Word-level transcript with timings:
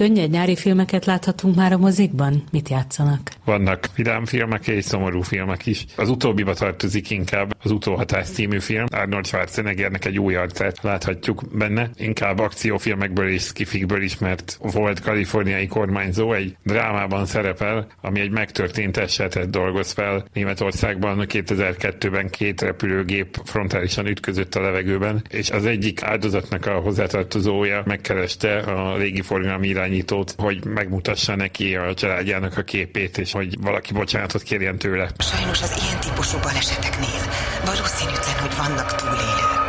könnyed 0.00 0.30
nyári 0.30 0.56
filmeket 0.56 1.04
láthatunk 1.04 1.54
már 1.54 1.72
a 1.72 1.78
mozikban? 1.78 2.42
Mit 2.52 2.68
játszanak? 2.68 3.29
Vannak 3.44 3.88
filmek 4.24 4.66
és 4.66 4.84
szomorú 4.84 5.20
filmek 5.20 5.66
is. 5.66 5.84
Az 5.96 6.08
utóbbiba 6.08 6.54
tartozik 6.54 7.10
inkább 7.10 7.56
az 7.62 7.70
Utóhatás 7.70 8.28
című 8.28 8.58
film. 8.58 8.84
Arnold 8.88 9.26
Schwarzeneggernek 9.26 10.04
egy 10.04 10.18
új 10.18 10.34
arcát 10.34 10.82
láthatjuk 10.82 11.42
benne. 11.52 11.90
Inkább 11.96 12.38
akciófilmekből 12.38 13.28
és 13.28 13.42
skifikből 13.42 14.02
ismert 14.02 14.58
volt 14.60 15.00
kaliforniai 15.00 15.66
kormányzó 15.66 16.32
egy 16.32 16.56
drámában 16.64 17.26
szerepel, 17.26 17.86
ami 18.00 18.20
egy 18.20 18.30
megtörtént 18.30 18.96
esetet 18.96 19.50
dolgoz 19.50 19.92
fel. 19.92 20.24
Németországban 20.32 21.26
2002-ben 21.28 22.28
két 22.28 22.60
repülőgép 22.60 23.40
frontálisan 23.44 24.06
ütközött 24.06 24.54
a 24.54 24.60
levegőben, 24.60 25.22
és 25.30 25.50
az 25.50 25.66
egyik 25.66 26.02
áldozatnak 26.02 26.66
a 26.66 26.72
hozzátartozója 26.72 27.82
megkereste 27.86 28.58
a 28.58 28.96
légiforgalmi 28.96 29.68
irányítót, 29.68 30.34
hogy 30.36 30.64
megmutassa 30.64 31.36
neki 31.36 31.76
a 31.76 31.94
családjának 31.94 32.58
a 32.58 32.62
képét, 32.62 33.18
és 33.18 33.29
hogy 33.32 33.60
valaki 33.60 33.92
bocsánatot 33.92 34.42
kérjen 34.42 34.78
tőle. 34.78 35.10
Sajnos 35.18 35.62
az 35.62 35.82
ilyen 35.82 36.00
típusú 36.00 36.38
baleseteknél 36.38 37.22
valószínűtlen, 37.64 38.38
hogy 38.40 38.56
vannak 38.56 38.94
túlélők. 38.94 39.68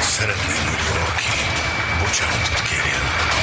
Szeretném, 0.00 0.64
hogy 0.72 0.84
valaki 0.92 1.32
bocsánatot 2.02 2.62
kérjen. 2.68 3.39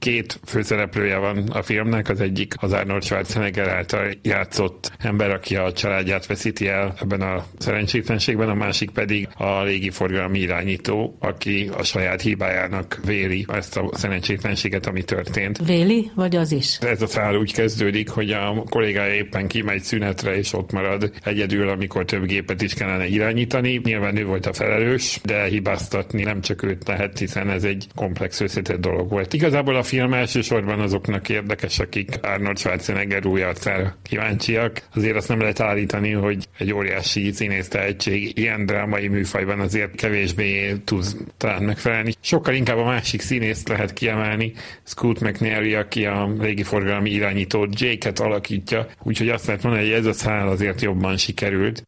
Két 0.00 0.40
főszereplője 0.46 1.16
van 1.16 1.48
a 1.48 1.62
filmnek, 1.62 2.08
az 2.08 2.20
egyik 2.20 2.54
az 2.56 2.72
Arnold 2.72 3.02
Schwarzenegger 3.02 3.68
által 3.68 4.10
játszott 4.22 4.92
ember, 4.98 5.30
aki 5.30 5.56
a 5.56 5.72
családját 5.72 6.26
veszíti 6.26 6.68
el 6.68 6.94
ebben 7.00 7.20
a 7.20 7.44
szerencsétlenségben, 7.58 8.48
a 8.48 8.54
másik 8.54 8.90
pedig 8.90 9.28
a 9.36 9.62
légiforgalmi 9.62 10.38
irányító, 10.38 11.16
aki 11.18 11.70
a 11.76 11.82
saját 11.82 12.20
hibájának 12.20 13.00
véli 13.04 13.46
ezt 13.52 13.76
a 13.76 13.90
szerencsétlenséget, 13.92 14.86
ami 14.86 15.02
történt. 15.02 15.58
Véli, 15.66 16.10
vagy 16.14 16.36
az 16.36 16.52
is? 16.52 16.78
Ez 16.78 17.02
a 17.02 17.06
szál 17.06 17.36
úgy 17.36 17.52
kezdődik, 17.52 18.08
hogy 18.08 18.30
a 18.30 18.64
kollégája 18.68 19.14
éppen 19.14 19.46
kimegy 19.46 19.82
szünetre, 19.82 20.36
és 20.36 20.52
ott 20.52 20.72
marad 20.72 21.12
egyedül, 21.24 21.68
amikor 21.68 22.04
több 22.04 22.26
gépet 22.26 22.62
is 22.62 22.74
kellene 22.74 23.06
irányítani. 23.06 23.80
Nyilván 23.84 24.16
ő 24.16 24.24
volt 24.24 24.46
a 24.46 24.52
felelős, 24.52 25.20
de 25.24 25.44
hibáztatni 25.44 26.22
nem 26.22 26.40
csak 26.40 26.62
őt 26.62 26.88
lehet, 26.88 27.18
hiszen 27.18 27.50
ez 27.50 27.64
egy 27.64 27.86
komplex 27.94 28.40
összetett 28.40 28.80
dolog 28.80 29.10
volt. 29.10 29.32
Igazából 29.32 29.76
a 29.76 29.88
film 29.90 30.12
elsősorban 30.12 30.80
azoknak 30.80 31.28
érdekes, 31.28 31.78
akik 31.78 32.08
Arnold 32.22 32.58
Schwarzenegger 32.58 33.26
új 33.26 33.42
arcára 33.42 33.96
kíváncsiak. 34.02 34.82
Azért 34.94 35.16
azt 35.16 35.28
nem 35.28 35.40
lehet 35.40 35.60
állítani, 35.60 36.12
hogy 36.12 36.46
egy 36.58 36.72
óriási 36.72 37.32
színész 37.32 37.68
tehetség 37.68 38.38
ilyen 38.38 38.66
drámai 38.66 39.08
műfajban 39.08 39.60
azért 39.60 39.94
kevésbé 39.94 40.72
tud 40.84 41.04
talán 41.36 41.62
megfelelni. 41.62 42.12
Sokkal 42.20 42.54
inkább 42.54 42.78
a 42.78 42.84
másik 42.84 43.20
színészt 43.20 43.68
lehet 43.68 43.92
kiemelni, 43.92 44.52
Scoot 44.84 45.20
McNairy, 45.20 45.74
aki 45.74 46.06
a 46.06 46.30
légiforgalmi 46.38 47.10
irányító 47.10 47.66
Jake-et 47.70 48.18
alakítja, 48.18 48.86
úgyhogy 49.02 49.28
azt 49.28 49.46
lehet 49.46 49.62
mondani, 49.62 49.84
hogy 49.84 49.98
ez 49.98 50.06
a 50.06 50.12
szál 50.12 50.48
azért 50.48 50.80
jobban 50.80 51.16
sikerült. 51.16 51.82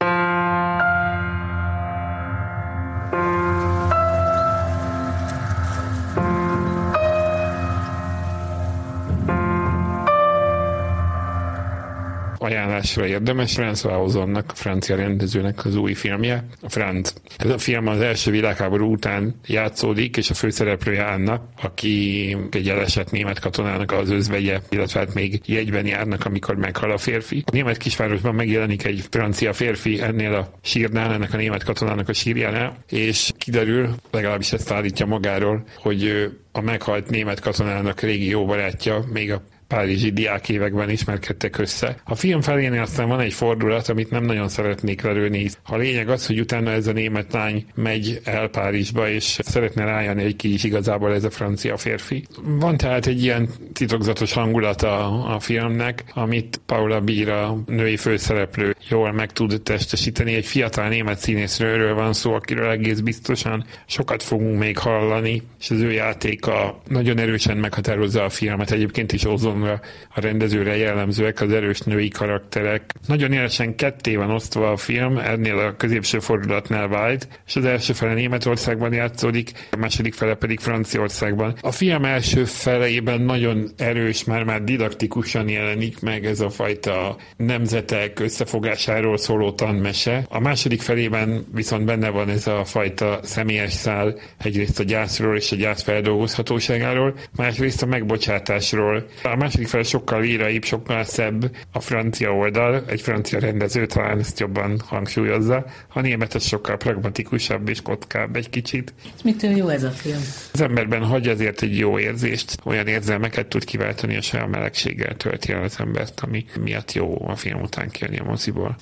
Ajánlásra 12.43 13.07
érdemes. 13.07 13.55
François 13.57 14.03
Ozonnak, 14.05 14.51
a 14.51 14.55
francia 14.55 14.97
rendezőnek 14.97 15.65
az 15.65 15.77
új 15.77 15.95
filmje, 15.95 16.45
a 16.61 16.69
Franz. 16.69 17.15
Ez 17.37 17.51
a 17.51 17.59
film 17.59 17.87
az 17.87 18.01
első 18.01 18.31
világháború 18.31 18.93
után 18.93 19.35
játszódik, 19.47 20.17
és 20.17 20.31
a 20.31 20.35
főszereplője 20.35 21.05
Anna, 21.05 21.49
aki 21.63 22.37
egy 22.51 22.69
elesett 22.69 23.11
német 23.11 23.39
katonának 23.39 23.93
az 23.93 24.11
özvegye, 24.11 24.61
illetve 24.69 25.01
hát 25.01 25.15
még 25.15 25.41
jegyben 25.47 25.87
járnak, 25.87 26.25
amikor 26.25 26.57
meghal 26.57 26.91
a 26.91 26.99
férfi. 26.99 27.43
A 27.47 27.51
német 27.53 27.77
kisvárosban 27.77 28.35
megjelenik 28.35 28.85
egy 28.85 29.05
francia 29.11 29.53
férfi 29.53 30.01
ennél 30.01 30.35
a 30.35 30.51
sírnál, 30.63 31.13
ennek 31.13 31.35
a 31.35 31.37
német 31.37 31.65
katonának 31.65 32.09
a 32.09 32.13
sírjánál, 32.13 32.77
és 32.89 33.31
kiderül, 33.39 33.95
legalábbis 34.11 34.53
ezt 34.53 34.71
állítja 34.71 35.07
magáról, 35.07 35.65
hogy 35.77 36.31
a 36.53 36.61
meghalt 36.61 37.11
német 37.11 37.41
katonának 37.41 38.01
régi 38.01 38.29
jó 38.29 38.45
barátja, 38.45 39.05
még 39.13 39.33
a 39.33 39.43
párizsi 39.73 40.11
diákévekben 40.11 40.91
ismerkedtek 40.91 41.59
össze. 41.59 41.97
A 42.05 42.15
film 42.15 42.41
felénél 42.41 42.81
aztán 42.81 43.09
van 43.09 43.21
egy 43.21 43.33
fordulat, 43.33 43.89
amit 43.89 44.11
nem 44.11 44.25
nagyon 44.25 44.49
szeretnék 44.49 45.03
lelőni. 45.03 45.49
A 45.65 45.77
lényeg 45.77 46.09
az, 46.09 46.27
hogy 46.27 46.41
utána 46.41 46.71
ez 46.71 46.87
a 46.87 46.93
német 46.93 47.33
lány 47.33 47.67
megy 47.75 48.21
el 48.25 48.49
Párizsba, 48.49 49.09
és 49.09 49.39
szeretne 49.43 49.85
rájönni, 49.85 50.23
hogy 50.23 50.37
ki 50.37 50.53
is 50.53 50.65
igazából 50.65 51.15
ez 51.15 51.25
a 51.25 51.31
francia 51.31 51.77
férfi. 51.77 52.27
Van 52.43 52.77
tehát 52.77 53.07
egy 53.07 53.23
ilyen 53.23 53.49
titokzatos 53.73 54.33
hangulata 54.33 55.25
a 55.25 55.41
filmnek, 55.41 56.05
amit 56.15 56.61
Paula 56.67 57.01
Bira, 57.01 57.63
női 57.67 57.97
főszereplő 57.97 58.77
jól 58.89 59.13
meg 59.13 59.33
tud 59.33 59.63
testesíteni. 59.63 60.35
Egy 60.35 60.47
fiatal 60.47 60.89
német 60.89 61.19
színészről 61.19 61.95
van 61.95 62.13
szó, 62.13 62.33
akiről 62.33 62.71
egész 62.71 62.99
biztosan 62.99 63.65
sokat 63.87 64.23
fogunk 64.23 64.59
még 64.59 64.79
hallani, 64.79 65.43
és 65.61 65.71
az 65.71 65.81
ő 65.81 65.93
játéka 65.93 66.83
nagyon 66.89 67.19
erősen 67.19 67.57
meghatározza 67.57 68.25
a 68.25 68.29
filmet. 68.29 68.71
Egyébként 68.71 69.13
is 69.13 69.25
Ozon 69.25 69.62
számomra 69.63 69.81
a 70.15 70.21
rendezőre 70.21 70.77
jellemzőek 70.77 71.41
az 71.41 71.53
erős 71.53 71.81
női 71.81 72.09
karakterek. 72.09 72.95
Nagyon 73.07 73.33
élesen 73.33 73.75
ketté 73.75 74.17
van 74.17 74.31
osztva 74.31 74.71
a 74.71 74.77
film, 74.77 75.19
ennél 75.19 75.59
a 75.59 75.77
középső 75.77 76.19
fordulatnál 76.19 76.89
vált, 76.89 77.29
és 77.47 77.57
az 77.57 77.65
első 77.65 77.93
fele 77.93 78.15
Németországban 78.15 78.93
játszódik, 78.93 79.51
a 79.71 79.77
második 79.77 80.15
fele 80.15 80.35
pedig 80.35 80.61
Franciaországban. 80.61 81.55
A 81.61 81.71
film 81.71 82.05
első 82.05 82.45
felében 82.45 83.21
nagyon 83.21 83.69
erős, 83.77 84.25
már-már 84.25 84.65
didaktikusan 84.65 85.49
jelenik 85.49 86.01
meg 86.01 86.27
ez 86.27 86.41
a 86.41 86.51
fajta 86.51 87.17
nemzetek 87.37 88.21
összefogásáról 88.21 89.17
szóló 89.17 89.53
tanmese. 89.53 90.27
A 90.29 90.41
második 90.41 90.81
felében 90.81 91.47
viszont 91.55 91.85
benne 91.85 92.09
van 92.09 92.29
ez 92.29 92.47
a 92.47 92.65
fajta 92.65 93.21
személyes 93.23 93.73
szál, 93.73 94.19
egyrészt 94.43 94.81
a 94.81 94.83
gyászról 94.83 95.37
és 95.37 95.53
a 95.53 95.57
gyász 95.57 95.83
feldolgozhatóságáról, 95.83 97.15
másrészt 97.37 97.83
a 97.83 97.87
megbocsátásról. 97.87 99.07
A 99.23 99.37
második 99.53 99.69
fel 99.69 99.83
sokkal 99.83 100.21
líraibb, 100.21 100.65
sokkal 100.65 101.05
szebb 101.05 101.57
a 101.73 101.81
francia 101.81 102.31
oldal, 102.31 102.85
egy 102.87 103.01
francia 103.01 103.39
rendező 103.39 103.87
talán 103.87 104.19
ezt 104.19 104.41
jobban 104.41 104.81
hangsúlyozza, 104.87 105.65
a 105.89 106.01
német 106.01 106.35
az 106.35 106.45
sokkal 106.45 106.77
pragmatikusabb 106.77 107.69
és 107.69 107.83
kockább 107.83 108.37
egy 108.37 108.51
kicsit. 108.51 108.95
És 109.17 109.23
mitől 109.23 109.51
jó 109.51 109.69
ez 109.69 109.83
a 109.83 109.91
film? 109.91 110.21
Az 110.53 110.61
emberben 110.61 111.05
hagy 111.05 111.29
azért 111.29 111.63
egy 111.63 111.79
jó 111.79 111.99
érzést, 111.99 112.57
olyan 112.65 112.87
érzelmeket 112.87 113.47
tud 113.47 113.65
kiváltani, 113.65 114.15
és 114.15 114.33
olyan 114.33 114.49
melegséggel 114.49 115.17
tölti 115.17 115.53
el 115.53 115.63
az 115.63 115.77
embert, 115.79 116.21
ami 116.21 116.45
miatt 116.61 116.93
jó 116.93 117.29
a 117.29 117.37
film 117.37 117.61
után 117.61 117.91
kijönni 117.91 118.19
a 118.19 118.25
moziból. 118.25 118.77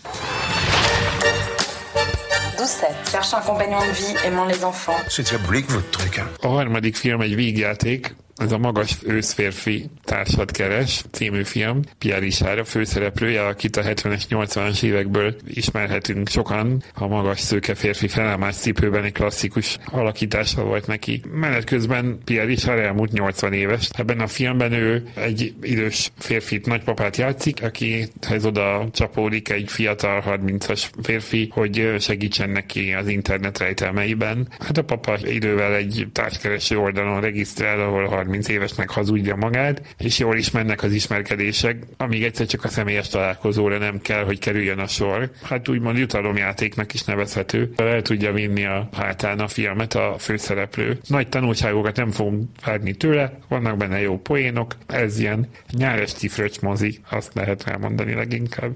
cherche 3.11 3.35
un 3.35 3.43
compagnon 3.43 3.81
de 3.81 3.93
vie 3.93 4.15
aimant 4.25 4.47
les 4.47 4.63
enfants. 4.63 4.99
C'est 5.09 5.25
diabolique 5.25 5.69
votre 5.73 5.91
truc. 5.91 6.21
A 6.43 6.47
harmadik 6.47 6.97
film 6.97 7.21
egy 7.21 7.35
vígjáték, 7.35 8.15
ez 8.41 8.53
a 8.53 8.59
magas 8.59 8.97
őszférfi 9.07 9.91
társat 10.05 10.51
keres 10.51 11.05
című 11.11 11.43
film. 11.43 11.81
Pierre 11.99 12.21
Richard 12.21 12.59
a 12.59 12.65
főszereplője, 12.65 13.47
akit 13.47 13.77
a 13.77 13.83
70-es, 13.83 14.23
80-as 14.31 14.83
évekből 14.83 15.37
ismerhetünk 15.47 16.29
sokan. 16.29 16.83
A 16.95 17.07
magas 17.07 17.41
szőke 17.41 17.75
férfi 17.75 18.09
felállás 18.09 18.57
cipőben 18.57 19.05
egy 19.05 19.13
klasszikus 19.13 19.79
alakítása 19.85 20.65
volt 20.65 20.87
neki. 20.87 21.23
Menet 21.33 21.65
közben 21.65 22.19
Pierre 22.25 22.47
Richard 22.47 22.79
elmúlt 22.79 23.13
80 23.13 23.53
éves. 23.53 23.89
Ebben 23.93 24.21
a 24.21 24.27
filmben 24.27 24.73
ő 24.73 25.09
egy 25.15 25.55
idős 25.63 26.13
férfit, 26.19 26.67
nagypapát 26.67 27.17
játszik, 27.17 27.63
akihez 27.63 28.45
oda 28.45 28.89
csapódik 28.93 29.51
egy 29.51 29.71
fiatal 29.71 30.25
30-as 30.27 30.85
férfi, 31.03 31.49
hogy 31.53 31.95
segítsen 31.99 32.51
neki 32.51 32.93
az 32.93 33.09
internet 33.09 33.59
rejtelmeiben. 33.59 34.49
Hát 34.59 34.79
a 34.79 34.85
papa 34.85 35.19
idővel 35.25 35.75
egy 35.75 36.07
társkereső 36.13 36.79
oldalon 36.79 37.21
regisztrál, 37.21 37.81
ahol 37.81 38.09
30 38.31 38.49
évesnek 38.49 38.91
hazudja 38.91 39.37
magát, 39.37 39.83
és 39.99 40.19
jól 40.19 40.37
is 40.37 40.51
mennek 40.51 40.83
az 40.83 40.93
ismerkedések, 40.93 41.83
amíg 41.97 42.23
egyszer 42.23 42.47
csak 42.47 42.65
a 42.65 42.69
személyes 42.69 43.09
találkozóra 43.09 43.79
nem 43.79 44.01
kell, 44.01 44.25
hogy 44.25 44.39
kerüljön 44.39 44.79
a 44.79 44.87
sor. 44.87 45.31
Hát 45.43 45.69
úgymond 45.69 45.99
jutalomjátéknak 45.99 46.95
is 46.95 47.05
nevezhető. 47.05 47.73
El 47.77 48.03
tudja 48.03 48.33
vinni 48.33 48.65
a 48.65 48.89
hátán 48.93 49.39
a 49.39 49.49
filmet 49.49 49.95
a 49.95 50.15
főszereplő. 50.19 50.99
Nagy 51.07 51.29
tanulságokat 51.29 51.97
nem 51.97 52.11
fogunk 52.11 52.49
várni 52.65 52.93
tőle, 52.93 53.39
vannak 53.49 53.77
benne 53.77 54.01
jó 54.01 54.19
poénok, 54.19 54.75
ez 54.87 55.19
ilyen 55.19 55.49
nyáres 55.71 56.13
fröccs 56.29 56.61
mozi, 56.61 56.99
azt 57.11 57.35
lehet 57.35 57.63
elmondani 57.67 58.15
leginkább. 58.15 58.73